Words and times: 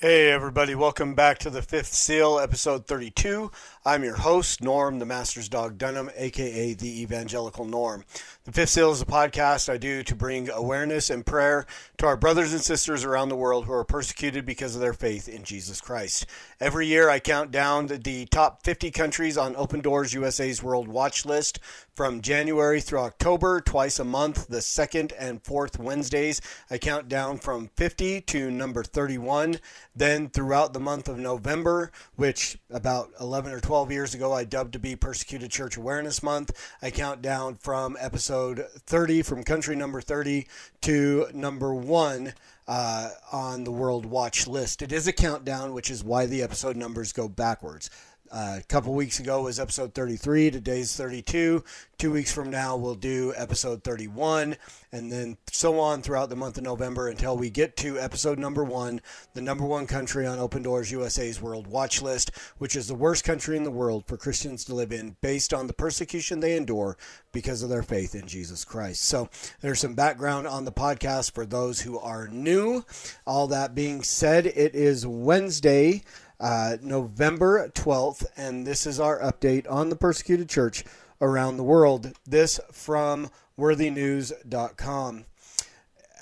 Hey, 0.00 0.30
everybody, 0.30 0.76
welcome 0.76 1.16
back 1.16 1.38
to 1.38 1.50
the 1.50 1.60
Fifth 1.60 1.92
Seal, 1.92 2.38
episode 2.38 2.86
32. 2.86 3.50
I'm 3.84 4.02
your 4.02 4.16
host, 4.16 4.60
Norm, 4.60 4.98
the 4.98 5.06
Master's 5.06 5.48
Dog 5.48 5.78
Dunham, 5.78 6.10
aka 6.16 6.74
the 6.74 7.02
Evangelical 7.02 7.64
Norm. 7.64 8.04
The 8.44 8.50
Fifth 8.50 8.70
Seal 8.70 8.90
is 8.90 9.00
a 9.00 9.06
podcast 9.06 9.68
I 9.68 9.76
do 9.76 10.02
to 10.02 10.16
bring 10.16 10.50
awareness 10.50 11.10
and 11.10 11.24
prayer 11.24 11.64
to 11.98 12.06
our 12.06 12.16
brothers 12.16 12.52
and 12.52 12.60
sisters 12.60 13.04
around 13.04 13.28
the 13.28 13.36
world 13.36 13.66
who 13.66 13.72
are 13.72 13.84
persecuted 13.84 14.44
because 14.44 14.74
of 14.74 14.80
their 14.80 14.94
faith 14.94 15.28
in 15.28 15.44
Jesus 15.44 15.80
Christ. 15.80 16.26
Every 16.58 16.86
year, 16.86 17.08
I 17.08 17.20
count 17.20 17.52
down 17.52 17.86
the, 17.86 18.26
top 18.26 18.64
50 18.64 18.90
countries 18.90 19.38
on 19.38 19.54
Open 19.54 19.80
Doors 19.80 20.12
USA's 20.12 20.62
World 20.62 20.88
Watch 20.88 21.24
List 21.24 21.60
from 21.94 22.20
January 22.20 22.80
through 22.80 23.00
October, 23.00 23.60
twice 23.60 23.98
a 23.98 24.04
month, 24.04 24.48
the 24.48 24.60
second 24.60 25.12
and 25.18 25.42
fourth 25.42 25.78
Wednesdays. 25.78 26.40
I 26.70 26.78
count 26.78 27.08
down 27.08 27.38
from 27.38 27.70
50 27.76 28.22
to 28.22 28.50
number 28.50 28.82
31. 28.82 29.56
Then 29.94 30.28
throughout 30.28 30.72
the 30.72 30.80
month 30.80 31.08
of 31.08 31.18
November, 31.18 31.90
which 32.16 32.58
about 32.70 33.10
11 33.20 33.52
or 33.52 33.60
12 33.60 33.67
years 33.68 34.14
ago 34.14 34.32
I 34.32 34.44
dubbed 34.44 34.72
to 34.72 34.78
be 34.78 34.96
Persecuted 34.96 35.50
Church 35.50 35.76
Awareness 35.76 36.22
Month, 36.22 36.52
I 36.80 36.90
count 36.90 37.20
down 37.20 37.56
from 37.56 37.98
episode 38.00 38.64
30, 38.86 39.22
from 39.22 39.44
country 39.44 39.76
number 39.76 40.00
30 40.00 40.46
to 40.82 41.26
number 41.34 41.74
one. 41.74 42.32
Uh, 42.66 43.08
on 43.32 43.64
the 43.64 43.72
World 43.72 44.04
Watch 44.04 44.46
list. 44.46 44.82
It 44.82 44.92
is 44.92 45.06
a 45.06 45.12
countdown, 45.14 45.72
which 45.72 45.90
is 45.90 46.04
why 46.04 46.26
the 46.26 46.42
episode 46.42 46.76
numbers 46.76 47.14
go 47.14 47.26
backwards. 47.26 47.88
A 48.30 48.62
couple 48.68 48.92
weeks 48.94 49.20
ago 49.20 49.42
was 49.42 49.58
episode 49.58 49.94
33. 49.94 50.50
Today's 50.50 50.94
32. 50.94 51.64
Two 51.98 52.12
weeks 52.12 52.32
from 52.32 52.48
now, 52.48 52.76
we'll 52.76 52.94
do 52.94 53.32
episode 53.36 53.82
31, 53.82 54.54
and 54.92 55.10
then 55.10 55.36
so 55.50 55.80
on 55.80 56.00
throughout 56.00 56.28
the 56.28 56.36
month 56.36 56.56
of 56.56 56.62
November 56.62 57.08
until 57.08 57.36
we 57.36 57.50
get 57.50 57.76
to 57.78 57.98
episode 57.98 58.38
number 58.38 58.62
one, 58.62 59.00
the 59.34 59.40
number 59.40 59.64
one 59.64 59.84
country 59.84 60.24
on 60.24 60.38
Open 60.38 60.62
Doors 60.62 60.92
USA's 60.92 61.42
World 61.42 61.66
Watch 61.66 62.00
List, 62.00 62.30
which 62.58 62.76
is 62.76 62.86
the 62.86 62.94
worst 62.94 63.24
country 63.24 63.56
in 63.56 63.64
the 63.64 63.70
world 63.72 64.04
for 64.06 64.16
Christians 64.16 64.64
to 64.66 64.76
live 64.76 64.92
in 64.92 65.16
based 65.20 65.52
on 65.52 65.66
the 65.66 65.72
persecution 65.72 66.38
they 66.38 66.56
endure 66.56 66.96
because 67.32 67.64
of 67.64 67.68
their 67.68 67.82
faith 67.82 68.14
in 68.14 68.28
Jesus 68.28 68.64
Christ. 68.64 69.02
So 69.02 69.28
there's 69.60 69.80
some 69.80 69.94
background 69.94 70.46
on 70.46 70.64
the 70.64 70.70
podcast 70.70 71.32
for 71.32 71.44
those 71.44 71.80
who 71.80 71.98
are 71.98 72.28
new. 72.28 72.84
All 73.26 73.48
that 73.48 73.74
being 73.74 74.04
said, 74.04 74.46
it 74.46 74.76
is 74.76 75.04
Wednesday 75.04 76.04
uh, 76.40 76.76
November 76.82 77.68
12th, 77.70 78.26
and 78.36 78.66
this 78.66 78.86
is 78.86 79.00
our 79.00 79.20
update 79.20 79.70
on 79.70 79.88
the 79.88 79.96
persecuted 79.96 80.48
church 80.48 80.84
around 81.20 81.56
the 81.56 81.64
world. 81.64 82.12
This 82.26 82.60
from 82.72 83.30
worthynews.com. 83.58 85.24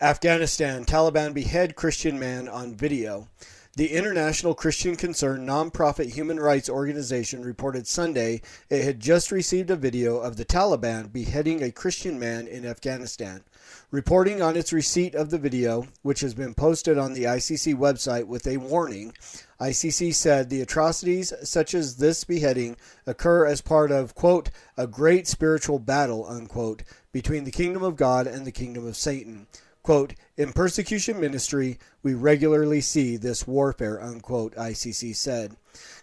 Afghanistan 0.00 0.84
Taliban 0.84 1.32
behead 1.32 1.74
Christian 1.74 2.18
man 2.18 2.48
on 2.48 2.74
video. 2.74 3.28
The 3.76 3.92
international 3.92 4.54
Christian 4.54 4.96
concern 4.96 5.46
nonprofit 5.46 6.14
human 6.14 6.40
rights 6.40 6.70
organization 6.70 7.42
reported 7.42 7.86
Sunday 7.86 8.40
it 8.70 8.84
had 8.84 9.00
just 9.00 9.30
received 9.30 9.70
a 9.70 9.76
video 9.76 10.16
of 10.16 10.38
the 10.38 10.46
Taliban 10.46 11.12
beheading 11.12 11.62
a 11.62 11.70
Christian 11.70 12.18
man 12.18 12.46
in 12.46 12.64
Afghanistan. 12.64 13.44
Reporting 13.90 14.40
on 14.40 14.56
its 14.56 14.72
receipt 14.72 15.14
of 15.14 15.28
the 15.28 15.38
video, 15.38 15.88
which 16.00 16.20
has 16.20 16.32
been 16.32 16.54
posted 16.54 16.96
on 16.96 17.12
the 17.12 17.24
ICC 17.24 17.74
website 17.74 18.24
with 18.24 18.46
a 18.46 18.56
warning, 18.56 19.12
ICC 19.60 20.14
said 20.14 20.50
the 20.50 20.60
atrocities 20.60 21.32
such 21.42 21.74
as 21.74 21.96
this 21.96 22.24
beheading 22.24 22.76
occur 23.06 23.46
as 23.46 23.60
part 23.60 23.90
of, 23.90 24.14
quote, 24.14 24.50
a 24.76 24.86
great 24.86 25.26
spiritual 25.26 25.78
battle, 25.78 26.26
unquote, 26.26 26.82
between 27.12 27.44
the 27.44 27.50
kingdom 27.50 27.82
of 27.82 27.96
God 27.96 28.26
and 28.26 28.46
the 28.46 28.52
kingdom 28.52 28.86
of 28.86 28.96
Satan. 28.96 29.46
Quote, 29.86 30.14
in 30.36 30.52
persecution 30.52 31.20
ministry, 31.20 31.78
we 32.02 32.12
regularly 32.12 32.80
see 32.80 33.16
this 33.16 33.46
warfare, 33.46 34.02
unquote, 34.02 34.52
ICC 34.56 35.14
said. 35.14 35.56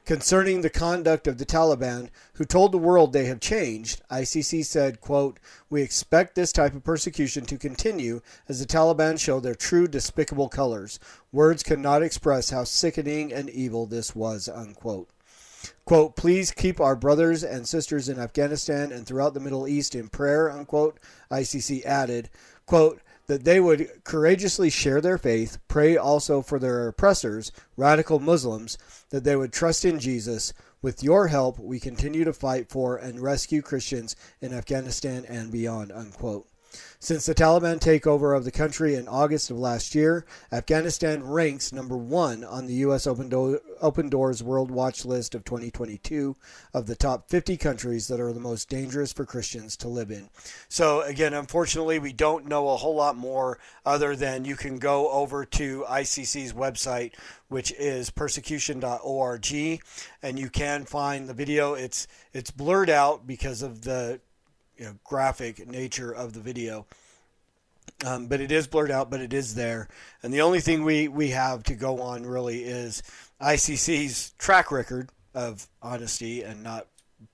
Concerning 0.05 0.61
the 0.61 0.69
conduct 0.69 1.27
of 1.27 1.37
the 1.37 1.45
Taliban, 1.45 2.07
who 2.35 2.45
told 2.45 2.71
the 2.71 2.77
world 2.77 3.11
they 3.11 3.25
have 3.25 3.41
changed, 3.41 4.01
ICC 4.09 4.65
said, 4.65 5.01
quote, 5.01 5.37
We 5.69 5.81
expect 5.81 6.35
this 6.35 6.53
type 6.53 6.73
of 6.73 6.85
persecution 6.85 7.43
to 7.43 7.57
continue 7.57 8.21
as 8.47 8.61
the 8.61 8.65
Taliban 8.65 9.19
show 9.19 9.41
their 9.41 9.53
true 9.53 9.89
despicable 9.89 10.47
colors. 10.47 10.97
Words 11.33 11.61
cannot 11.61 12.03
express 12.03 12.51
how 12.51 12.63
sickening 12.63 13.33
and 13.33 13.49
evil 13.49 13.85
this 13.85 14.15
was, 14.15 14.47
unquote. 14.47 15.09
Quote, 15.83 16.15
please 16.15 16.51
keep 16.51 16.79
our 16.79 16.95
brothers 16.95 17.43
and 17.43 17.67
sisters 17.67 18.07
in 18.07 18.17
Afghanistan 18.17 18.93
and 18.93 19.05
throughout 19.05 19.33
the 19.33 19.41
Middle 19.41 19.67
East 19.67 19.93
in 19.93 20.07
prayer, 20.07 20.49
unquote, 20.49 20.99
ICC 21.29 21.83
added. 21.83 22.29
Quote, 22.65 23.01
that 23.27 23.43
they 23.43 23.59
would 23.59 24.03
courageously 24.03 24.69
share 24.69 25.01
their 25.01 25.17
faith, 25.17 25.57
pray 25.67 25.95
also 25.95 26.41
for 26.41 26.59
their 26.59 26.87
oppressors, 26.87 27.51
radical 27.77 28.19
Muslims, 28.19 28.77
that 29.09 29.23
they 29.23 29.35
would 29.35 29.53
trust 29.53 29.85
in 29.85 29.99
Jesus. 29.99 30.53
With 30.81 31.03
your 31.03 31.27
help, 31.27 31.59
we 31.59 31.79
continue 31.79 32.25
to 32.25 32.33
fight 32.33 32.69
for 32.69 32.97
and 32.97 33.21
rescue 33.21 33.61
Christians 33.61 34.15
in 34.41 34.53
Afghanistan 34.53 35.25
and 35.27 35.51
beyond. 35.51 35.91
Unquote. 35.91 36.47
Since 37.03 37.25
the 37.25 37.35
Taliban 37.35 37.81
takeover 37.81 38.33
of 38.33 38.45
the 38.45 38.51
country 38.51 38.95
in 38.95 39.09
August 39.09 39.51
of 39.51 39.59
last 39.59 39.93
year, 39.93 40.25
Afghanistan 40.53 41.21
ranks 41.21 41.73
number 41.73 41.97
one 41.97 42.45
on 42.45 42.65
the 42.65 42.75
U.S. 42.75 43.05
Open, 43.05 43.27
Do- 43.27 43.59
Open, 43.81 44.07
Doors 44.07 44.41
World 44.41 44.71
Watch 44.71 45.03
list 45.03 45.35
of 45.35 45.43
2022 45.43 46.37
of 46.73 46.85
the 46.85 46.95
top 46.95 47.29
50 47.29 47.57
countries 47.57 48.07
that 48.07 48.21
are 48.21 48.31
the 48.31 48.39
most 48.39 48.69
dangerous 48.69 49.11
for 49.11 49.25
Christians 49.25 49.75
to 49.75 49.89
live 49.89 50.11
in. 50.11 50.29
So, 50.69 51.01
again, 51.01 51.33
unfortunately, 51.33 51.99
we 51.99 52.13
don't 52.13 52.47
know 52.47 52.69
a 52.69 52.77
whole 52.77 52.95
lot 52.95 53.17
more 53.17 53.59
other 53.85 54.15
than 54.15 54.45
you 54.45 54.55
can 54.55 54.79
go 54.79 55.11
over 55.11 55.43
to 55.43 55.83
ICC's 55.89 56.53
website, 56.53 57.15
which 57.49 57.73
is 57.73 58.11
persecution.org, 58.11 59.81
and 60.21 60.39
you 60.39 60.49
can 60.49 60.85
find 60.85 61.27
the 61.27 61.33
video. 61.33 61.73
It's 61.73 62.07
it's 62.31 62.49
blurred 62.49 62.89
out 62.89 63.27
because 63.27 63.61
of 63.61 63.81
the 63.81 64.21
you 64.77 64.85
know, 64.85 64.95
graphic 65.03 65.67
nature 65.67 66.11
of 66.11 66.33
the 66.33 66.39
video. 66.39 66.85
Um, 68.05 68.27
but 68.27 68.41
it 68.41 68.51
is 68.51 68.67
blurred 68.67 68.91
out, 68.91 69.09
but 69.09 69.21
it 69.21 69.33
is 69.33 69.55
there. 69.55 69.87
And 70.21 70.33
the 70.33 70.41
only 70.41 70.61
thing 70.61 70.83
we, 70.83 71.07
we 71.07 71.29
have 71.29 71.63
to 71.63 71.75
go 71.75 72.01
on 72.01 72.25
really 72.25 72.63
is 72.63 73.03
ICC's 73.41 74.31
track 74.37 74.71
record 74.71 75.09
of 75.33 75.67
honesty 75.81 76.43
and 76.43 76.63
not 76.63 76.87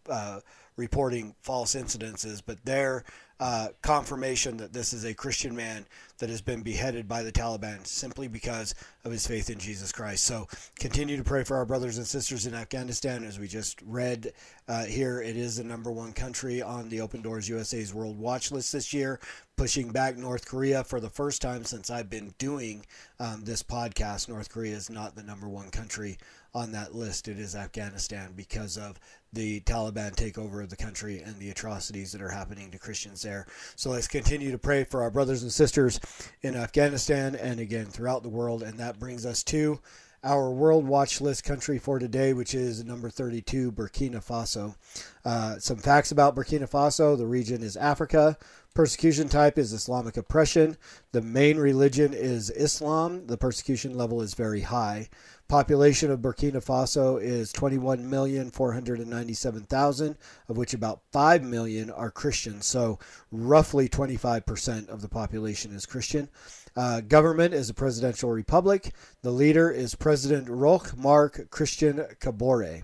uh, 0.09 0.39
reporting 0.75 1.35
false 1.41 1.75
incidences, 1.75 2.41
but 2.43 2.65
their 2.65 3.03
uh, 3.39 3.69
confirmation 3.81 4.57
that 4.57 4.73
this 4.73 4.91
is 4.91 5.05
a 5.05 5.13
Christian 5.13 5.55
man 5.55 5.85
that 6.17 6.29
has 6.29 6.41
been 6.41 6.61
beheaded 6.61 7.07
by 7.07 7.23
the 7.23 7.31
Taliban 7.31 7.87
simply 7.87 8.27
because 8.27 8.75
of 9.05 9.11
his 9.13 9.25
faith 9.25 9.49
in 9.49 9.57
Jesus 9.57 9.93
Christ. 9.93 10.25
So 10.25 10.47
continue 10.77 11.15
to 11.15 11.23
pray 11.23 11.45
for 11.45 11.55
our 11.55 11.65
brothers 11.65 11.97
and 11.97 12.05
sisters 12.05 12.45
in 12.45 12.53
Afghanistan. 12.53 13.23
As 13.23 13.39
we 13.39 13.47
just 13.47 13.81
read 13.83 14.33
uh, 14.67 14.83
here, 14.83 15.21
it 15.21 15.37
is 15.37 15.55
the 15.55 15.63
number 15.63 15.91
one 15.91 16.11
country 16.11 16.61
on 16.61 16.89
the 16.89 16.99
Open 16.99 17.21
Doors 17.21 17.47
USA's 17.47 17.93
World 17.93 18.19
Watch 18.19 18.51
list 18.51 18.73
this 18.73 18.93
year, 18.93 19.21
pushing 19.55 19.89
back 19.91 20.17
North 20.17 20.45
Korea 20.45 20.83
for 20.83 20.99
the 20.99 21.09
first 21.09 21.41
time 21.41 21.63
since 21.63 21.89
I've 21.89 22.09
been 22.09 22.33
doing 22.37 22.85
um, 23.19 23.45
this 23.45 23.63
podcast. 23.63 24.27
North 24.27 24.49
Korea 24.49 24.75
is 24.75 24.89
not 24.89 25.15
the 25.15 25.23
number 25.23 25.47
one 25.47 25.69
country 25.69 26.17
on 26.53 26.71
that 26.71 26.95
list. 26.95 27.27
It 27.27 27.39
is 27.39 27.55
Afghanistan 27.55 28.33
because 28.35 28.77
of 28.77 28.99
the 29.33 29.61
Taliban 29.61 30.15
takeover 30.15 30.63
of 30.63 30.69
the 30.69 30.75
country 30.75 31.21
and 31.21 31.37
the 31.37 31.49
atrocities 31.49 32.11
that 32.11 32.21
are 32.21 32.29
happening 32.29 32.71
to 32.71 32.79
Christians 32.79 33.21
there. 33.21 33.45
So 33.75 33.91
let's 33.91 34.07
continue 34.07 34.51
to 34.51 34.57
pray 34.57 34.83
for 34.83 35.01
our 35.03 35.11
brothers 35.11 35.43
and 35.43 35.51
sisters 35.51 35.99
in 36.41 36.55
Afghanistan 36.55 37.35
and 37.35 37.59
again 37.59 37.85
throughout 37.85 38.23
the 38.23 38.29
world. 38.29 38.63
And 38.63 38.79
that 38.79 38.99
brings 38.99 39.25
us 39.25 39.43
to 39.45 39.79
our 40.23 40.51
World 40.51 40.85
Watch 40.85 41.21
List 41.21 41.43
country 41.43 41.77
for 41.77 41.99
today, 41.99 42.33
which 42.33 42.53
is 42.53 42.83
number 42.83 43.09
32, 43.09 43.71
Burkina 43.71 44.23
Faso. 44.23 44.75
Uh, 45.23 45.57
some 45.59 45.77
facts 45.77 46.11
about 46.11 46.35
Burkina 46.35 46.69
Faso 46.69 47.17
the 47.17 47.25
region 47.25 47.63
is 47.63 47.77
Africa. 47.77 48.37
Persecution 48.73 49.29
type 49.29 49.57
is 49.57 49.73
Islamic 49.73 50.17
oppression. 50.17 50.77
The 51.11 51.21
main 51.21 51.57
religion 51.57 52.13
is 52.13 52.49
Islam. 52.51 53.27
The 53.27 53.37
persecution 53.37 53.97
level 53.97 54.21
is 54.21 54.33
very 54.33 54.61
high. 54.61 55.09
Population 55.49 56.09
of 56.11 56.19
Burkina 56.19 56.63
Faso 56.63 57.19
is 57.19 57.51
21,497,000, 57.53 60.15
of 60.47 60.57
which 60.57 60.75
about 60.75 61.01
5 61.11 61.43
million 61.43 61.89
are 61.89 62.11
Christians. 62.11 62.67
So 62.67 62.99
roughly 63.31 63.89
25% 63.89 64.89
of 64.89 65.01
the 65.01 65.09
population 65.09 65.73
is 65.73 65.87
Christian. 65.87 66.29
Uh, 66.75 67.01
government 67.01 67.55
is 67.55 67.67
a 67.67 67.73
presidential 67.73 68.29
republic. 68.29 68.93
The 69.23 69.31
leader 69.31 69.71
is 69.71 69.95
President 69.95 70.47
Roch 70.47 70.95
Marc 70.95 71.49
Christian 71.49 72.05
Kabore. 72.21 72.83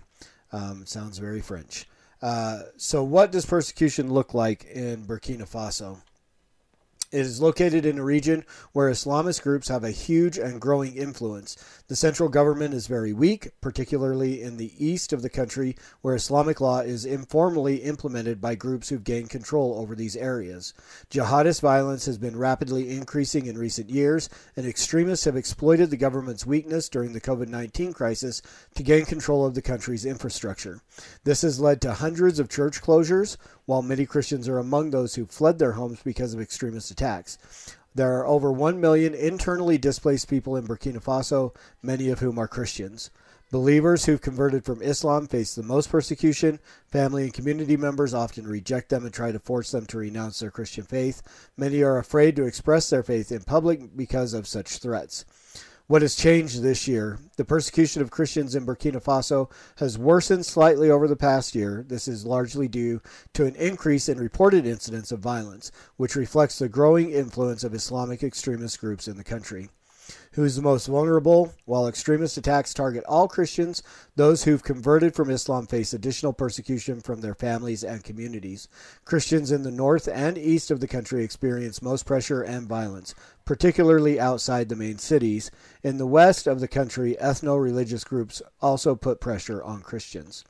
Um, 0.51 0.87
sounds 0.87 1.19
very 1.19 1.41
French. 1.41 1.87
Uh, 2.19 2.63
so, 2.77 3.03
what 3.03 3.31
does 3.31 3.45
persecution 3.45 4.11
look 4.11 4.33
like 4.33 4.65
in 4.65 5.05
Burkina 5.05 5.47
Faso? 5.47 5.99
It 7.15 7.21
is 7.21 7.39
located 7.39 7.85
in 7.85 7.97
a 7.97 8.03
region 8.03 8.43
where 8.73 8.91
Islamist 8.91 9.41
groups 9.41 9.69
have 9.69 9.85
a 9.85 9.91
huge 9.91 10.37
and 10.37 10.59
growing 10.59 10.97
influence. 10.97 11.55
The 11.87 11.95
central 11.95 12.27
government 12.27 12.73
is 12.73 12.87
very 12.87 13.13
weak, 13.13 13.51
particularly 13.61 14.41
in 14.41 14.57
the 14.57 14.73
east 14.77 15.13
of 15.13 15.21
the 15.21 15.29
country, 15.29 15.77
where 16.01 16.13
Islamic 16.13 16.59
law 16.59 16.81
is 16.81 17.05
informally 17.05 17.77
implemented 17.77 18.41
by 18.41 18.55
groups 18.55 18.89
who've 18.89 19.01
gained 19.01 19.29
control 19.29 19.75
over 19.79 19.95
these 19.95 20.17
areas. 20.17 20.73
Jihadist 21.09 21.61
violence 21.61 22.05
has 22.05 22.17
been 22.17 22.37
rapidly 22.37 22.93
increasing 22.93 23.45
in 23.45 23.57
recent 23.57 23.89
years, 23.89 24.27
and 24.57 24.65
extremists 24.65 25.23
have 25.23 25.37
exploited 25.37 25.91
the 25.91 25.95
government's 25.95 26.45
weakness 26.45 26.89
during 26.89 27.13
the 27.13 27.21
COVID 27.21 27.47
19 27.47 27.93
crisis 27.93 28.41
to 28.73 28.83
gain 28.83 29.05
control 29.05 29.45
of 29.45 29.53
the 29.53 29.61
country's 29.61 30.03
infrastructure. 30.05 30.81
This 31.23 31.43
has 31.43 31.61
led 31.61 31.79
to 31.79 31.93
hundreds 31.93 32.39
of 32.39 32.49
church 32.49 32.81
closures, 32.81 33.37
while 33.65 33.81
many 33.81 34.05
Christians 34.05 34.47
are 34.47 34.59
among 34.59 34.89
those 34.89 35.15
who 35.15 35.25
fled 35.25 35.59
their 35.59 35.73
homes 35.73 35.99
because 36.03 36.33
of 36.33 36.41
extremist 36.41 36.91
attacks. 36.91 37.37
There 37.95 38.17
are 38.17 38.27
over 38.27 38.51
1 38.51 38.81
million 38.81 39.13
internally 39.13 39.77
displaced 39.77 40.29
people 40.29 40.57
in 40.57 40.67
Burkina 40.67 41.01
Faso, 41.01 41.55
many 41.81 42.09
of 42.09 42.19
whom 42.19 42.37
are 42.37 42.47
Christians. 42.47 43.09
Believers 43.51 44.05
who've 44.05 44.21
converted 44.21 44.65
from 44.65 44.81
Islam 44.81 45.27
face 45.27 45.55
the 45.55 45.63
most 45.63 45.89
persecution. 45.89 46.59
Family 46.87 47.23
and 47.23 47.33
community 47.33 47.77
members 47.77 48.13
often 48.13 48.47
reject 48.47 48.89
them 48.89 49.05
and 49.05 49.13
try 49.13 49.31
to 49.31 49.39
force 49.39 49.71
them 49.71 49.85
to 49.85 49.97
renounce 49.97 50.39
their 50.39 50.51
Christian 50.51 50.83
faith. 50.83 51.21
Many 51.55 51.81
are 51.83 51.97
afraid 51.97 52.35
to 52.35 52.43
express 52.43 52.89
their 52.89 53.03
faith 53.03 53.31
in 53.31 53.43
public 53.43 53.95
because 53.95 54.33
of 54.33 54.47
such 54.47 54.79
threats. 54.79 55.23
What 55.87 56.01
has 56.01 56.15
changed 56.15 56.63
this 56.63 56.87
year? 56.87 57.19
The 57.37 57.45
persecution 57.45 58.01
of 58.01 58.09
Christians 58.09 58.55
in 58.55 58.65
Burkina 58.65 59.03
Faso 59.03 59.51
has 59.77 59.99
worsened 59.99 60.43
slightly 60.43 60.89
over 60.89 61.07
the 61.07 61.15
past 61.15 61.53
year. 61.53 61.85
This 61.87 62.07
is 62.07 62.25
largely 62.25 62.67
due 62.67 63.03
to 63.33 63.45
an 63.45 63.53
increase 63.53 64.09
in 64.09 64.17
reported 64.17 64.65
incidents 64.65 65.11
of 65.11 65.19
violence, 65.19 65.71
which 65.97 66.15
reflects 66.15 66.57
the 66.57 66.69
growing 66.69 67.11
influence 67.11 67.63
of 67.63 67.75
Islamic 67.75 68.23
extremist 68.23 68.79
groups 68.79 69.07
in 69.07 69.15
the 69.15 69.23
country 69.23 69.69
who 70.33 70.43
is 70.43 70.55
the 70.55 70.61
most 70.61 70.87
vulnerable. 70.87 71.53
While 71.65 71.87
extremist 71.87 72.37
attacks 72.37 72.73
target 72.73 73.03
all 73.07 73.27
Christians, 73.27 73.81
those 74.15 74.43
who've 74.43 74.63
converted 74.63 75.15
from 75.15 75.29
Islam 75.29 75.67
face 75.67 75.93
additional 75.93 76.33
persecution 76.33 77.01
from 77.01 77.21
their 77.21 77.35
families 77.35 77.83
and 77.83 78.03
communities. 78.03 78.67
Christians 79.05 79.51
in 79.51 79.63
the 79.63 79.71
north 79.71 80.07
and 80.07 80.37
east 80.37 80.71
of 80.71 80.79
the 80.79 80.87
country 80.87 81.23
experience 81.23 81.81
most 81.81 82.05
pressure 82.05 82.41
and 82.41 82.67
violence, 82.67 83.15
particularly 83.45 84.19
outside 84.19 84.69
the 84.69 84.75
main 84.75 84.97
cities. 84.97 85.51
In 85.83 85.97
the 85.97 86.05
west 86.05 86.47
of 86.47 86.59
the 86.59 86.67
country, 86.67 87.15
ethno 87.21 87.61
religious 87.61 88.03
groups 88.03 88.41
also 88.61 88.95
put 88.95 89.21
pressure 89.21 89.63
on 89.63 89.81
Christians. 89.81 90.43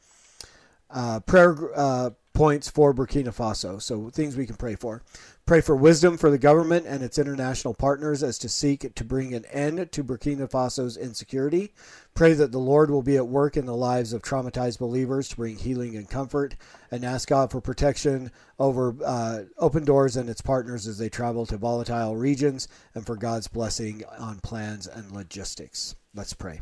Uh, 0.89 1.19
prayer 1.19 1.55
uh, 1.75 2.11
points 2.35 2.69
for 2.69 2.93
Burkina 2.93 3.33
Faso, 3.33 3.81
so 3.81 4.09
things 4.11 4.35
we 4.35 4.45
can 4.45 4.57
pray 4.57 4.75
for. 4.75 5.01
Pray 5.47 5.61
for 5.61 5.75
wisdom 5.75 6.17
for 6.17 6.29
the 6.29 6.37
government 6.37 6.85
and 6.87 7.01
its 7.01 7.17
international 7.17 7.73
partners 7.73 8.21
as 8.21 8.37
to 8.39 8.49
seek 8.49 8.93
to 8.93 9.03
bring 9.03 9.33
an 9.33 9.45
end 9.45 9.91
to 9.91 10.03
Burkina 10.03 10.49
Faso's 10.49 10.97
insecurity. 10.97 11.73
Pray 12.13 12.33
that 12.33 12.51
the 12.51 12.59
Lord 12.59 12.91
will 12.91 13.01
be 13.01 13.15
at 13.15 13.27
work 13.27 13.57
in 13.57 13.65
the 13.65 13.75
lives 13.75 14.13
of 14.13 14.21
traumatized 14.21 14.79
believers 14.79 15.29
to 15.29 15.35
bring 15.35 15.57
healing 15.57 15.95
and 15.95 16.09
comfort, 16.09 16.55
and 16.91 17.03
ask 17.03 17.29
God 17.29 17.51
for 17.51 17.61
protection 17.61 18.31
over 18.59 18.95
uh, 19.03 19.43
Open 19.57 19.85
Doors 19.85 20.17
and 20.17 20.29
its 20.29 20.41
partners 20.41 20.87
as 20.87 20.97
they 20.97 21.09
travel 21.09 21.45
to 21.45 21.57
volatile 21.57 22.15
regions, 22.15 22.67
and 22.93 23.05
for 23.05 23.15
God's 23.15 23.47
blessing 23.47 24.03
on 24.19 24.39
plans 24.41 24.87
and 24.87 25.11
logistics. 25.11 25.95
Let's 26.13 26.33
pray. 26.33 26.61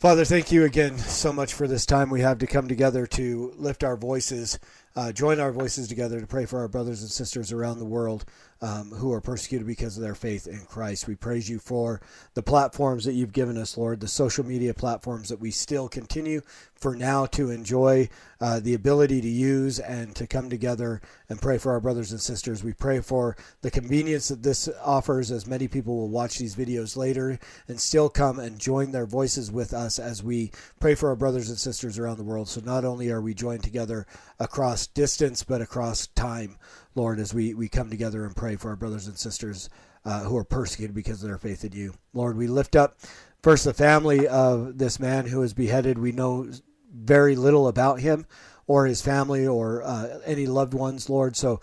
Father, 0.00 0.24
thank 0.24 0.52
you 0.52 0.64
again 0.64 0.98
so 0.98 1.32
much 1.32 1.54
for 1.54 1.66
this 1.66 1.86
time 1.86 2.10
we 2.10 2.20
have 2.20 2.38
to 2.38 2.46
come 2.46 2.68
together 2.68 3.06
to 3.06 3.54
lift 3.56 3.82
our 3.82 3.96
voices 3.96 4.58
uh, 4.96 5.12
join 5.12 5.40
our 5.40 5.52
voices 5.52 5.88
together 5.88 6.20
to 6.20 6.26
pray 6.26 6.46
for 6.46 6.60
our 6.60 6.68
brothers 6.68 7.02
and 7.02 7.10
sisters 7.10 7.52
around 7.52 7.78
the 7.78 7.84
world 7.84 8.24
um, 8.62 8.90
who 8.90 9.12
are 9.12 9.20
persecuted 9.20 9.66
because 9.66 9.96
of 9.96 10.02
their 10.02 10.14
faith 10.14 10.46
in 10.46 10.64
Christ. 10.64 11.06
We 11.06 11.16
praise 11.16 11.50
you 11.50 11.58
for 11.58 12.00
the 12.34 12.42
platforms 12.42 13.04
that 13.04 13.12
you've 13.12 13.32
given 13.32 13.58
us, 13.58 13.76
Lord, 13.76 14.00
the 14.00 14.08
social 14.08 14.44
media 14.44 14.72
platforms 14.72 15.28
that 15.28 15.40
we 15.40 15.50
still 15.50 15.88
continue 15.88 16.40
for 16.74 16.94
now 16.94 17.26
to 17.26 17.50
enjoy 17.50 18.08
uh, 18.40 18.60
the 18.60 18.74
ability 18.74 19.20
to 19.20 19.28
use 19.28 19.80
and 19.80 20.14
to 20.16 20.26
come 20.26 20.48
together 20.48 21.00
and 21.28 21.40
pray 21.40 21.58
for 21.58 21.72
our 21.72 21.80
brothers 21.80 22.12
and 22.12 22.20
sisters. 22.20 22.62
We 22.62 22.72
pray 22.72 23.00
for 23.00 23.36
the 23.62 23.70
convenience 23.70 24.28
that 24.28 24.42
this 24.42 24.68
offers 24.82 25.30
as 25.30 25.46
many 25.46 25.68
people 25.68 25.96
will 25.96 26.08
watch 26.08 26.38
these 26.38 26.56
videos 26.56 26.96
later 26.96 27.38
and 27.68 27.80
still 27.80 28.08
come 28.08 28.38
and 28.38 28.58
join 28.58 28.92
their 28.92 29.06
voices 29.06 29.50
with 29.50 29.72
us 29.74 29.98
as 29.98 30.22
we 30.22 30.52
pray 30.80 30.94
for 30.94 31.08
our 31.08 31.16
brothers 31.16 31.48
and 31.48 31.58
sisters 31.58 31.98
around 31.98 32.18
the 32.18 32.24
world. 32.24 32.48
So 32.48 32.60
not 32.60 32.84
only 32.84 33.10
are 33.10 33.20
we 33.20 33.34
joined 33.34 33.62
together 33.62 34.06
across 34.38 34.83
distance, 34.86 35.42
but 35.42 35.60
across 35.60 36.06
time, 36.08 36.56
Lord, 36.94 37.18
as 37.18 37.32
we, 37.32 37.54
we 37.54 37.68
come 37.68 37.90
together 37.90 38.24
and 38.24 38.36
pray 38.36 38.56
for 38.56 38.70
our 38.70 38.76
brothers 38.76 39.06
and 39.06 39.18
sisters 39.18 39.68
uh, 40.04 40.20
who 40.20 40.36
are 40.36 40.44
persecuted 40.44 40.94
because 40.94 41.22
of 41.22 41.28
their 41.28 41.38
faith 41.38 41.64
in 41.64 41.72
you. 41.72 41.94
Lord, 42.12 42.36
we 42.36 42.46
lift 42.46 42.76
up 42.76 42.98
first 43.42 43.64
the 43.64 43.74
family 43.74 44.28
of 44.28 44.78
this 44.78 45.00
man 45.00 45.26
who 45.26 45.40
was 45.40 45.54
beheaded. 45.54 45.98
We 45.98 46.12
know 46.12 46.50
very 46.92 47.36
little 47.36 47.68
about 47.68 48.00
him 48.00 48.26
or 48.66 48.86
his 48.86 49.02
family 49.02 49.46
or 49.46 49.82
uh, 49.82 50.20
any 50.24 50.46
loved 50.46 50.74
ones, 50.74 51.08
Lord. 51.08 51.36
So, 51.36 51.60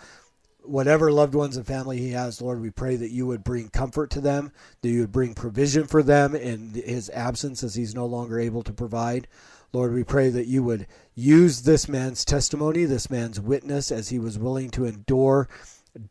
whatever 0.64 1.12
loved 1.12 1.34
ones 1.34 1.58
and 1.58 1.66
family 1.66 1.98
he 1.98 2.12
has, 2.12 2.40
Lord, 2.40 2.62
we 2.62 2.70
pray 2.70 2.96
that 2.96 3.10
you 3.10 3.26
would 3.26 3.44
bring 3.44 3.70
comfort 3.70 4.12
to 4.12 4.22
them, 4.22 4.52
that 4.82 4.90
you 4.90 5.02
would 5.02 5.12
bring 5.12 5.34
provision 5.34 5.88
for 5.88 6.04
them 6.04 6.36
in 6.36 6.74
his 6.74 7.10
absence 7.10 7.64
as 7.64 7.74
he's 7.74 7.96
no 7.96 8.06
longer 8.06 8.40
able 8.40 8.62
to 8.64 8.74
provide. 8.74 9.28
Lord, 9.74 9.94
we 9.94 10.04
pray 10.04 10.30
that 10.30 10.48
you 10.48 10.64
would 10.64 10.86
use 11.16 11.62
this 11.62 11.88
man's 11.88 12.26
testimony, 12.26 12.84
this 12.84 13.10
man's 13.10 13.40
witness, 13.40 13.92
as 13.92 14.10
he 14.10 14.20
was 14.20 14.38
willing 14.38 14.70
to 14.72 14.86
endure 14.86 15.48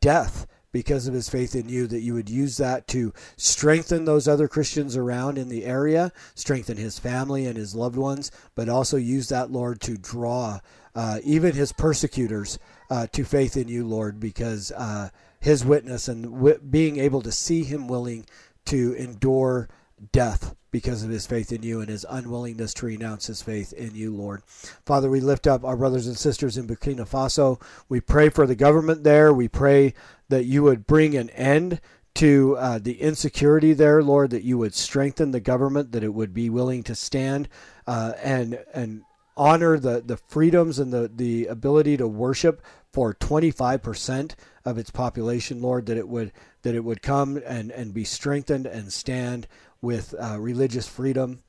death 0.00 0.46
because 0.72 1.06
of 1.06 1.14
his 1.14 1.28
faith 1.28 1.54
in 1.54 1.68
you, 1.68 1.86
that 1.86 2.00
you 2.00 2.14
would 2.14 2.30
use 2.30 2.56
that 2.56 2.86
to 2.86 3.12
strengthen 3.36 4.04
those 4.04 4.28
other 4.28 4.48
Christians 4.48 4.96
around 4.96 5.36
in 5.36 5.48
the 5.48 5.64
area, 5.64 6.12
strengthen 6.34 6.76
his 6.76 6.98
family 6.98 7.44
and 7.46 7.56
his 7.56 7.74
loved 7.74 7.96
ones, 7.96 8.30
but 8.54 8.68
also 8.68 8.96
use 8.96 9.28
that, 9.28 9.50
Lord, 9.50 9.80
to 9.82 9.98
draw 9.98 10.60
uh, 10.94 11.18
even 11.22 11.52
his 11.54 11.72
persecutors 11.72 12.58
uh, 12.88 13.08
to 13.08 13.24
faith 13.24 13.56
in 13.56 13.68
you, 13.68 13.86
Lord, 13.86 14.20
because 14.20 14.72
uh, 14.72 15.10
his 15.40 15.64
witness 15.64 16.08
and 16.08 16.24
w- 16.24 16.58
being 16.58 16.98
able 16.98 17.22
to 17.22 17.32
see 17.32 17.64
him 17.64 17.88
willing 17.88 18.26
to 18.66 18.94
endure 18.94 19.68
death 20.12 20.54
because 20.70 21.02
of 21.02 21.10
his 21.10 21.26
faith 21.26 21.52
in 21.52 21.62
you 21.62 21.80
and 21.80 21.88
his 21.88 22.06
unwillingness 22.08 22.74
to 22.74 22.86
renounce 22.86 23.26
his 23.26 23.42
faith 23.42 23.72
in 23.72 23.94
you, 23.94 24.14
Lord. 24.14 24.42
Father, 24.84 25.10
we 25.10 25.20
lift 25.20 25.46
up 25.46 25.64
our 25.64 25.76
brothers 25.76 26.06
and 26.06 26.16
sisters 26.16 26.56
in 26.56 26.66
Burkina 26.66 27.08
Faso. 27.08 27.60
We 27.88 28.00
pray 28.00 28.28
for 28.28 28.46
the 28.46 28.54
government 28.54 29.04
there. 29.04 29.32
We 29.32 29.48
pray 29.48 29.94
that 30.28 30.44
you 30.44 30.62
would 30.62 30.86
bring 30.86 31.16
an 31.16 31.30
end 31.30 31.80
to 32.14 32.56
uh, 32.58 32.78
the 32.78 33.00
insecurity 33.00 33.72
there, 33.72 34.02
Lord, 34.02 34.30
that 34.30 34.42
you 34.42 34.58
would 34.58 34.74
strengthen 34.74 35.30
the 35.30 35.40
government, 35.40 35.92
that 35.92 36.04
it 36.04 36.14
would 36.14 36.34
be 36.34 36.50
willing 36.50 36.82
to 36.84 36.94
stand 36.94 37.48
uh, 37.86 38.12
and 38.22 38.58
and 38.74 39.02
honor 39.36 39.78
the, 39.78 40.02
the 40.04 40.18
freedoms 40.18 40.78
and 40.78 40.92
the, 40.92 41.10
the 41.14 41.46
ability 41.46 41.96
to 41.96 42.06
worship 42.06 42.62
for 42.92 43.14
25% 43.14 44.34
of 44.66 44.76
its 44.76 44.90
population, 44.90 45.62
Lord, 45.62 45.86
that 45.86 45.96
it 45.96 46.08
would 46.08 46.32
that 46.62 46.74
it 46.74 46.84
would 46.84 47.00
come 47.00 47.40
and, 47.46 47.70
and 47.70 47.94
be 47.94 48.04
strengthened 48.04 48.66
and 48.66 48.92
stand 48.92 49.48
with 49.82 50.14
uh, 50.20 50.38
religious 50.38 50.86
freedom 50.88 51.42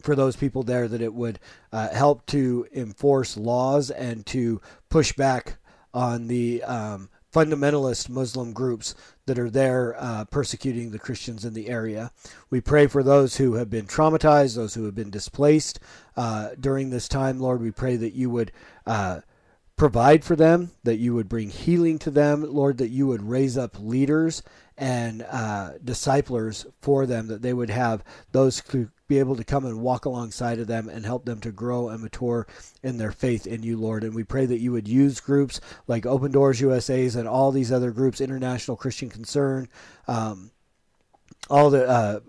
for 0.00 0.14
those 0.14 0.36
people 0.36 0.62
there, 0.62 0.88
that 0.88 1.02
it 1.02 1.14
would 1.14 1.38
uh, 1.72 1.88
help 1.90 2.26
to 2.26 2.66
enforce 2.72 3.36
laws 3.36 3.90
and 3.90 4.26
to 4.26 4.60
push 4.88 5.12
back 5.12 5.58
on 5.94 6.26
the 6.28 6.62
um, 6.64 7.08
fundamentalist 7.32 8.08
Muslim 8.08 8.52
groups 8.52 8.94
that 9.26 9.38
are 9.38 9.50
there 9.50 9.96
uh, 9.98 10.24
persecuting 10.26 10.90
the 10.90 10.98
Christians 10.98 11.44
in 11.44 11.54
the 11.54 11.68
area. 11.68 12.10
We 12.50 12.60
pray 12.60 12.86
for 12.86 13.02
those 13.02 13.36
who 13.36 13.54
have 13.54 13.70
been 13.70 13.86
traumatized, 13.86 14.56
those 14.56 14.74
who 14.74 14.84
have 14.84 14.94
been 14.94 15.10
displaced 15.10 15.80
uh, 16.16 16.50
during 16.58 16.90
this 16.90 17.08
time, 17.08 17.38
Lord. 17.38 17.62
We 17.62 17.70
pray 17.70 17.96
that 17.96 18.12
you 18.12 18.28
would 18.30 18.52
uh, 18.86 19.20
provide 19.82 20.24
for 20.24 20.36
them, 20.36 20.70
that 20.84 20.98
you 20.98 21.12
would 21.12 21.28
bring 21.28 21.50
healing 21.50 21.98
to 21.98 22.08
them, 22.08 22.44
Lord, 22.54 22.78
that 22.78 22.90
you 22.90 23.08
would 23.08 23.28
raise 23.28 23.58
up 23.58 23.80
leaders 23.80 24.40
and 24.78 25.26
uh, 25.28 25.72
for 26.80 27.04
them, 27.04 27.26
that 27.26 27.42
they 27.42 27.52
would 27.52 27.68
have 27.68 28.04
those 28.30 28.60
who 28.60 28.90
be 29.08 29.18
able 29.18 29.34
to 29.34 29.42
come 29.42 29.64
and 29.64 29.80
walk 29.80 30.04
alongside 30.04 30.60
of 30.60 30.68
them 30.68 30.88
and 30.88 31.04
help 31.04 31.24
them 31.24 31.40
to 31.40 31.50
grow 31.50 31.88
and 31.88 32.00
mature 32.00 32.46
in 32.84 32.96
their 32.96 33.10
faith 33.10 33.44
in 33.44 33.64
you, 33.64 33.76
Lord. 33.76 34.04
And 34.04 34.14
we 34.14 34.22
pray 34.22 34.46
that 34.46 34.60
you 34.60 34.70
would 34.70 34.86
use 34.86 35.18
groups 35.18 35.60
like 35.88 36.06
Open 36.06 36.30
Doors 36.30 36.60
USA's 36.60 37.16
and 37.16 37.26
all 37.26 37.50
these 37.50 37.72
other 37.72 37.90
groups, 37.90 38.20
International 38.20 38.76
Christian 38.76 39.10
Concern, 39.10 39.68
um, 40.06 40.52
all 41.50 41.70
the 41.70 41.88
uh, 41.88 42.20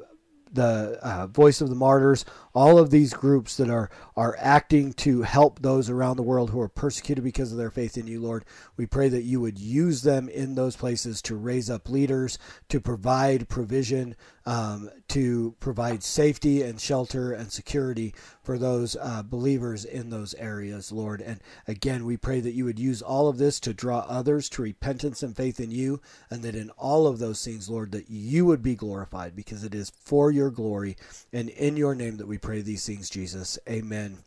the 0.53 0.97
uh, 1.03 1.27
Voice 1.27 1.61
of 1.61 1.69
the 1.69 1.75
Martyrs, 1.75 2.25
all 2.53 2.77
of 2.77 2.89
these 2.89 3.13
groups 3.13 3.57
that 3.57 3.69
are 3.69 3.89
are 4.15 4.35
acting 4.39 4.93
to 4.93 5.23
help 5.23 5.59
those 5.59 5.89
around 5.89 6.17
the 6.17 6.23
world 6.23 6.51
who 6.51 6.61
are 6.61 6.69
persecuted 6.69 7.23
because 7.23 7.51
of 7.51 7.57
their 7.57 7.71
faith 7.71 7.97
in 7.97 8.07
you, 8.07 8.21
Lord. 8.21 8.45
We 8.77 8.85
pray 8.85 9.09
that 9.09 9.23
you 9.23 9.41
would 9.41 9.57
use 9.57 10.03
them 10.03 10.29
in 10.29 10.55
those 10.55 10.75
places 10.75 11.21
to 11.23 11.35
raise 11.35 11.69
up 11.69 11.89
leaders, 11.89 12.37
to 12.69 12.79
provide 12.79 13.49
provision, 13.49 14.15
um, 14.45 14.89
to 15.07 15.55
provide 15.59 16.03
safety 16.03 16.61
and 16.61 16.79
shelter 16.79 17.31
and 17.33 17.51
security 17.51 18.13
for 18.43 18.57
those 18.57 18.95
uh, 18.99 19.23
believers 19.23 19.85
in 19.85 20.09
those 20.09 20.33
areas, 20.35 20.91
Lord. 20.91 21.21
And 21.21 21.39
again, 21.67 22.05
we 22.05 22.17
pray 22.17 22.39
that 22.39 22.53
you 22.53 22.65
would 22.65 22.79
use 22.79 23.01
all 23.01 23.27
of 23.29 23.37
this 23.37 23.59
to 23.61 23.73
draw 23.73 23.99
others 23.99 24.49
to 24.49 24.61
repentance 24.61 25.23
and 25.23 25.35
faith 25.35 25.59
in 25.59 25.71
you, 25.71 26.01
and 26.29 26.43
that 26.43 26.55
in 26.55 26.69
all 26.71 27.07
of 27.07 27.19
those 27.19 27.43
things, 27.43 27.69
Lord, 27.69 27.91
that 27.93 28.09
you 28.09 28.45
would 28.45 28.61
be 28.61 28.75
glorified 28.75 29.35
because 29.35 29.63
it 29.63 29.73
is 29.73 29.89
for 29.89 30.29
your 30.29 30.51
glory 30.51 30.97
and 31.31 31.49
in 31.49 31.77
your 31.77 31.95
name 31.95 32.17
that 32.17 32.27
we 32.27 32.37
pray 32.43 32.61
these 32.61 32.85
things, 32.85 33.09
Jesus. 33.09 33.57
Amen 33.69 34.17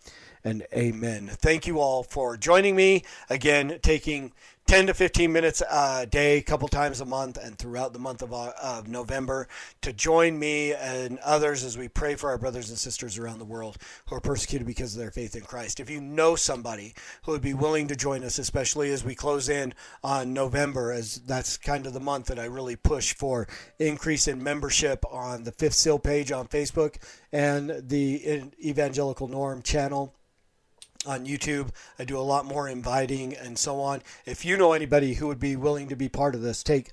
and 0.42 0.66
amen. 0.72 1.28
Thank 1.30 1.66
you 1.66 1.80
all 1.80 2.02
for 2.02 2.38
joining 2.38 2.74
me. 2.74 3.04
Again, 3.28 3.78
taking 3.82 4.32
10 4.66 4.88
to 4.88 4.94
15 4.94 5.32
minutes 5.32 5.62
a 5.70 6.08
day, 6.10 6.38
a 6.38 6.42
couple 6.42 6.66
times 6.66 7.00
a 7.00 7.04
month, 7.04 7.36
and 7.36 7.56
throughout 7.56 7.92
the 7.92 8.00
month 8.00 8.20
of, 8.20 8.32
uh, 8.32 8.50
of, 8.60 8.88
November 8.88 9.46
to 9.80 9.92
join 9.92 10.36
me 10.36 10.72
and 10.72 11.20
others 11.20 11.62
as 11.62 11.78
we 11.78 11.86
pray 11.86 12.16
for 12.16 12.30
our 12.30 12.38
brothers 12.38 12.68
and 12.68 12.76
sisters 12.76 13.16
around 13.16 13.38
the 13.38 13.44
world 13.44 13.78
who 14.06 14.16
are 14.16 14.20
persecuted 14.20 14.66
because 14.66 14.92
of 14.92 14.98
their 14.98 15.12
faith 15.12 15.36
in 15.36 15.42
Christ. 15.42 15.78
If 15.78 15.88
you 15.88 16.00
know 16.00 16.34
somebody 16.34 16.94
who 17.22 17.30
would 17.30 17.42
be 17.42 17.54
willing 17.54 17.86
to 17.86 17.94
join 17.94 18.24
us, 18.24 18.40
especially 18.40 18.90
as 18.90 19.04
we 19.04 19.14
close 19.14 19.48
in 19.48 19.72
on 20.02 20.32
November, 20.32 20.90
as 20.90 21.20
that's 21.20 21.56
kind 21.56 21.86
of 21.86 21.92
the 21.92 22.00
month 22.00 22.26
that 22.26 22.40
I 22.40 22.46
really 22.46 22.74
push 22.74 23.14
for 23.14 23.46
increase 23.78 24.26
in 24.26 24.42
membership 24.42 25.04
on 25.08 25.44
the 25.44 25.52
Fifth 25.52 25.74
Seal 25.74 26.00
page 26.00 26.32
on 26.32 26.48
Facebook 26.48 26.96
and 27.30 27.70
the 27.88 28.50
Evangelical 28.60 29.28
Norm 29.28 29.62
channel 29.62 30.16
on 31.06 31.26
YouTube. 31.26 31.70
I 31.98 32.04
do 32.04 32.18
a 32.18 32.20
lot 32.20 32.44
more 32.44 32.68
inviting 32.68 33.34
and 33.34 33.58
so 33.58 33.80
on. 33.80 34.02
If 34.24 34.44
you 34.44 34.56
know 34.56 34.72
anybody 34.72 35.14
who 35.14 35.28
would 35.28 35.40
be 35.40 35.56
willing 35.56 35.88
to 35.88 35.96
be 35.96 36.08
part 36.08 36.34
of 36.34 36.42
this, 36.42 36.62
take 36.62 36.90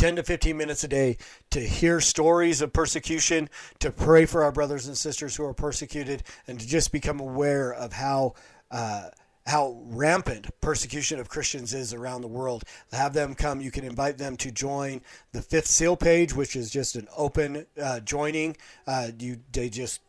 10 0.00 0.16
to 0.16 0.22
15 0.22 0.56
minutes 0.56 0.82
a 0.82 0.88
day 0.88 1.18
to 1.50 1.60
hear 1.60 2.00
stories 2.00 2.62
of 2.62 2.72
persecution, 2.72 3.50
to 3.80 3.90
pray 3.90 4.24
for 4.24 4.42
our 4.42 4.50
brothers 4.50 4.86
and 4.86 4.96
sisters 4.96 5.36
who 5.36 5.44
are 5.44 5.52
persecuted, 5.52 6.22
and 6.46 6.58
to 6.58 6.66
just 6.66 6.90
become 6.90 7.20
aware 7.20 7.72
of 7.72 7.92
how. 7.92 8.34
Uh, 8.70 9.10
how 9.46 9.80
rampant 9.86 10.48
persecution 10.60 11.18
of 11.18 11.28
Christians 11.28 11.74
is 11.74 11.92
around 11.92 12.20
the 12.20 12.28
world. 12.28 12.62
Have 12.92 13.14
them 13.14 13.34
come. 13.34 13.60
You 13.60 13.72
can 13.72 13.84
invite 13.84 14.16
them 14.16 14.36
to 14.36 14.52
join 14.52 15.00
the 15.32 15.42
Fifth 15.42 15.66
Seal 15.66 15.96
page, 15.96 16.34
which 16.34 16.54
is 16.54 16.70
just 16.70 16.94
an 16.94 17.08
open 17.16 17.66
uh, 17.80 18.00
joining. 18.00 18.56
Uh, 18.86 19.08
you 19.18 19.40
they 19.50 19.68
just 19.68 20.02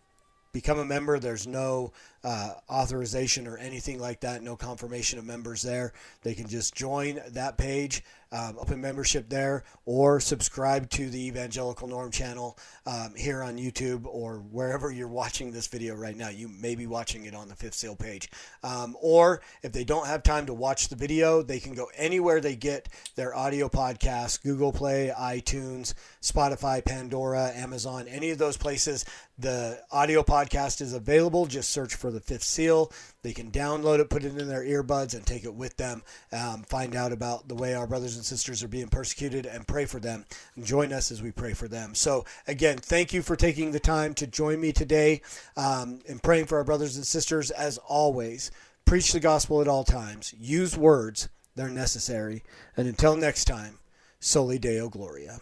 become 0.51 0.79
a 0.79 0.85
member. 0.85 1.17
There's 1.17 1.47
no 1.47 1.91
uh, 2.23 2.53
authorization 2.69 3.47
or 3.47 3.57
anything 3.57 3.99
like 3.99 4.21
that, 4.21 4.43
no 4.43 4.55
confirmation 4.55 5.17
of 5.19 5.25
members 5.25 5.61
there. 5.61 5.93
They 6.23 6.33
can 6.33 6.47
just 6.47 6.75
join 6.75 7.19
that 7.29 7.57
page, 7.57 8.03
um, 8.31 8.57
open 8.59 8.79
membership 8.79 9.27
there, 9.27 9.63
or 9.85 10.19
subscribe 10.19 10.89
to 10.91 11.09
the 11.09 11.27
Evangelical 11.27 11.87
Norm 11.87 12.11
channel 12.11 12.57
um, 12.85 13.13
here 13.17 13.41
on 13.41 13.57
YouTube 13.57 14.05
or 14.05 14.37
wherever 14.37 14.91
you're 14.91 15.07
watching 15.07 15.51
this 15.51 15.67
video 15.67 15.95
right 15.95 16.15
now. 16.15 16.29
You 16.29 16.47
may 16.47 16.75
be 16.75 16.87
watching 16.87 17.25
it 17.25 17.33
on 17.33 17.49
the 17.49 17.55
Fifth 17.55 17.73
Seal 17.73 17.95
page. 17.95 18.29
Um, 18.63 18.95
or 19.01 19.41
if 19.63 19.71
they 19.71 19.83
don't 19.83 20.07
have 20.07 20.23
time 20.23 20.45
to 20.45 20.53
watch 20.53 20.89
the 20.89 20.95
video, 20.95 21.41
they 21.41 21.59
can 21.59 21.73
go 21.73 21.87
anywhere 21.97 22.39
they 22.39 22.55
get 22.55 22.87
their 23.15 23.35
audio 23.35 23.67
podcast 23.67 24.43
Google 24.43 24.71
Play, 24.71 25.11
iTunes, 25.17 25.93
Spotify, 26.21 26.83
Pandora, 26.83 27.51
Amazon, 27.55 28.07
any 28.07 28.29
of 28.29 28.37
those 28.37 28.57
places. 28.57 29.05
The 29.37 29.81
audio 29.91 30.21
podcast 30.21 30.81
is 30.81 30.93
available. 30.93 31.47
Just 31.47 31.71
search 31.71 31.95
for 32.11 32.19
the 32.19 32.25
fifth 32.25 32.43
seal. 32.43 32.91
They 33.23 33.33
can 33.33 33.51
download 33.51 33.99
it, 33.99 34.09
put 34.09 34.23
it 34.23 34.37
in 34.37 34.47
their 34.47 34.63
earbuds, 34.63 35.15
and 35.15 35.25
take 35.25 35.45
it 35.45 35.53
with 35.53 35.77
them. 35.77 36.03
Um, 36.31 36.63
find 36.63 36.95
out 36.95 37.11
about 37.11 37.47
the 37.47 37.55
way 37.55 37.73
our 37.73 37.87
brothers 37.87 38.15
and 38.15 38.25
sisters 38.25 38.63
are 38.63 38.67
being 38.67 38.89
persecuted 38.89 39.45
and 39.45 39.67
pray 39.67 39.85
for 39.85 39.99
them. 39.99 40.25
And 40.55 40.65
join 40.65 40.91
us 40.91 41.11
as 41.11 41.21
we 41.21 41.31
pray 41.31 41.53
for 41.53 41.67
them. 41.67 41.95
So, 41.95 42.25
again, 42.47 42.77
thank 42.77 43.13
you 43.13 43.21
for 43.21 43.35
taking 43.35 43.71
the 43.71 43.79
time 43.79 44.13
to 44.15 44.27
join 44.27 44.59
me 44.59 44.71
today 44.71 45.21
um, 45.55 45.99
in 46.05 46.19
praying 46.19 46.45
for 46.45 46.57
our 46.57 46.63
brothers 46.63 46.95
and 46.95 47.05
sisters. 47.05 47.51
As 47.51 47.77
always, 47.77 48.51
preach 48.85 49.13
the 49.13 49.19
gospel 49.19 49.61
at 49.61 49.67
all 49.67 49.83
times, 49.83 50.33
use 50.37 50.77
words, 50.77 51.29
they're 51.55 51.69
necessary. 51.69 52.43
And 52.75 52.87
until 52.87 53.15
next 53.15 53.45
time, 53.45 53.79
Soli 54.19 54.59
Deo 54.59 54.89
Gloria. 54.89 55.39